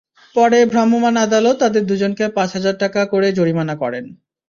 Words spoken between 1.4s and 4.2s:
তাঁদের দুজনকে পাঁচ হাজার টাকা করে জরিমানা করেন।